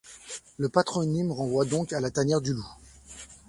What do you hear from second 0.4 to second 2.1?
Le patronyme renvoie donc à la